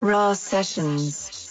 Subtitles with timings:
[0.00, 1.47] Raw Sessions.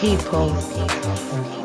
[0.00, 1.57] People.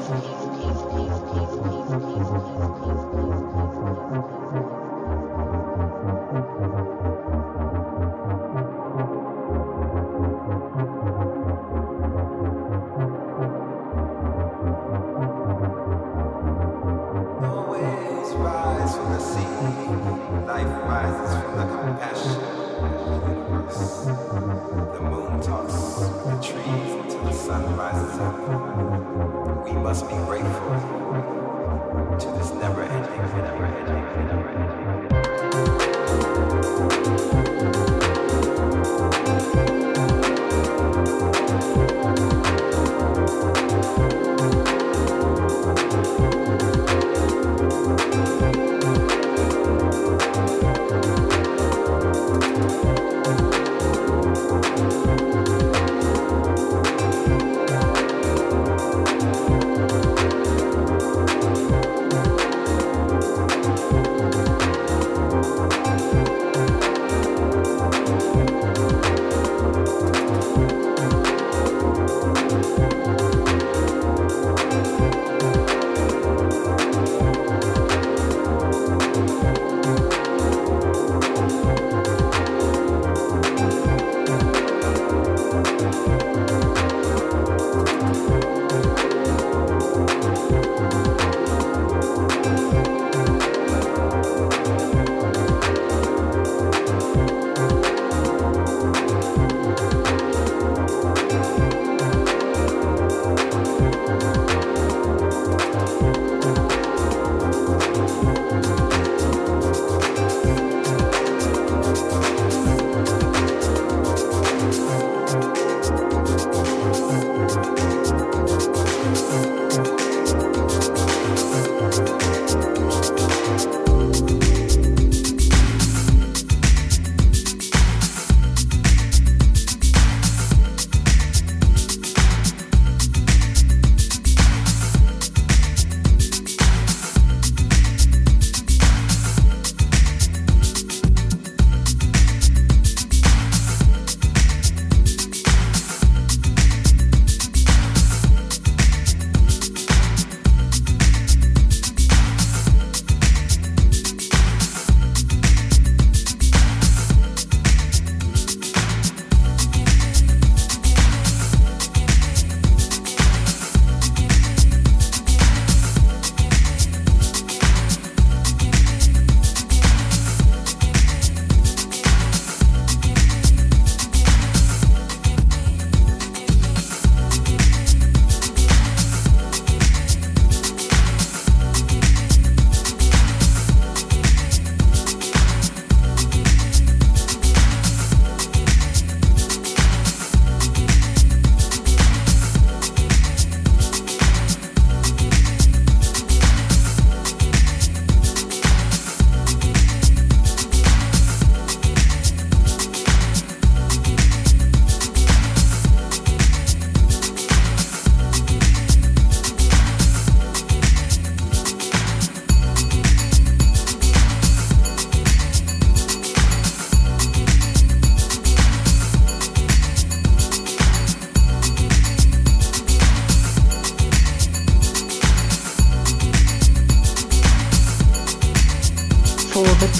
[29.94, 35.03] Must be grateful to this never ending, never ending, never ending.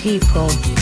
[0.04, 0.73] People.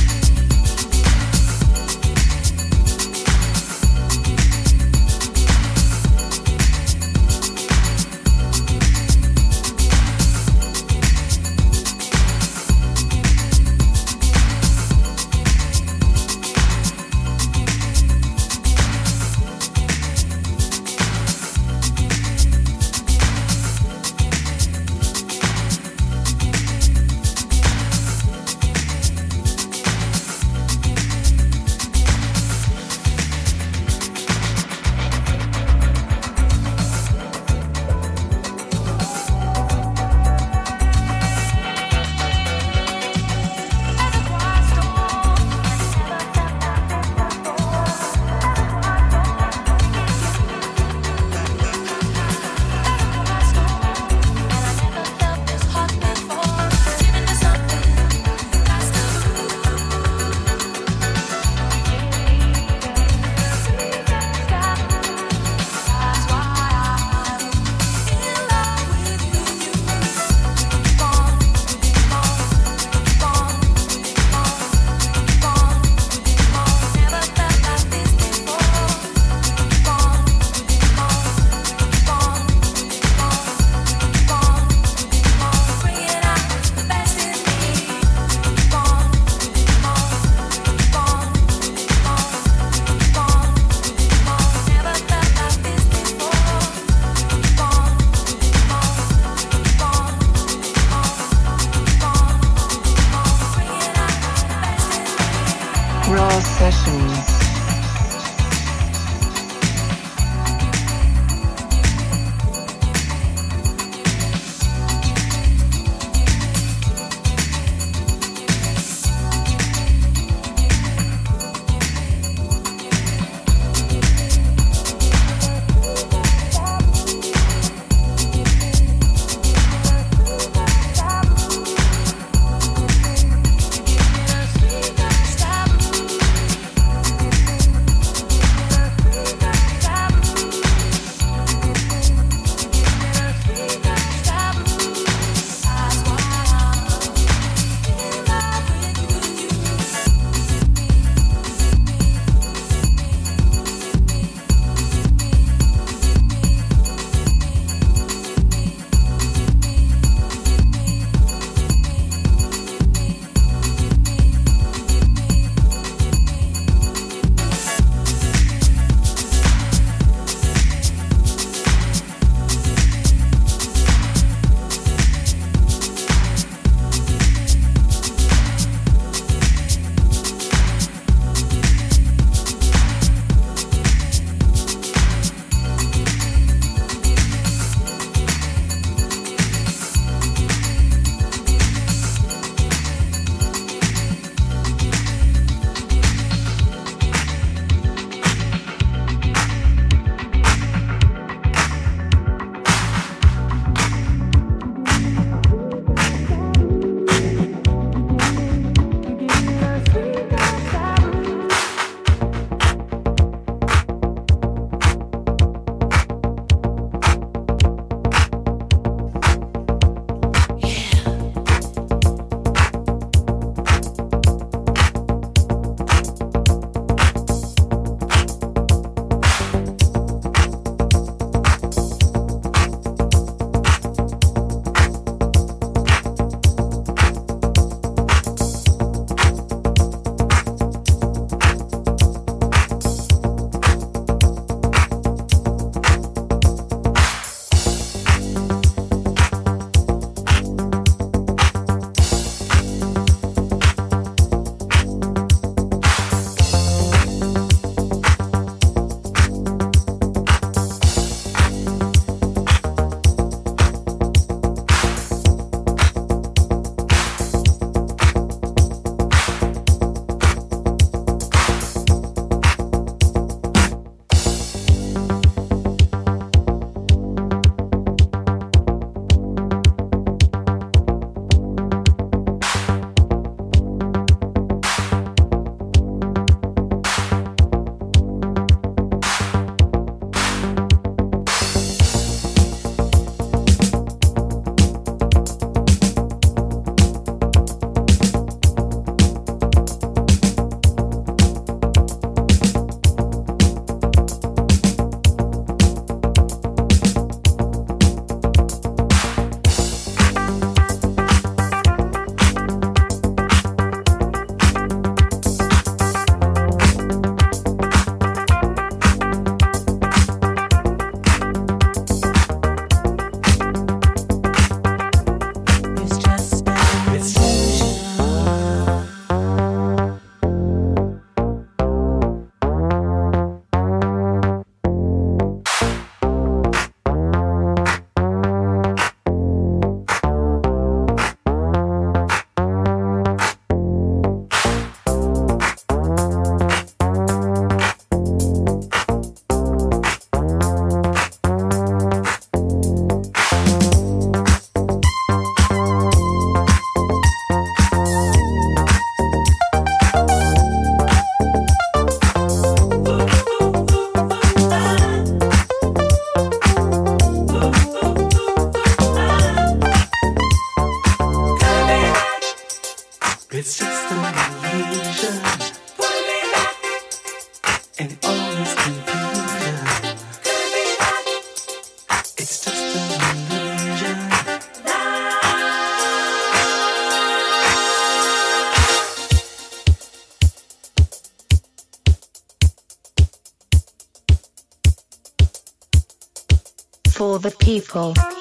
[397.59, 398.20] People.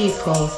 [0.00, 0.48] People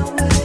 [0.00, 0.39] away.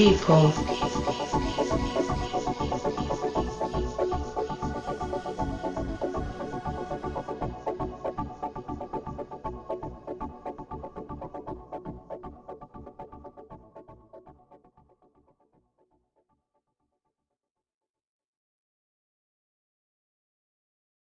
[0.00, 0.59] People.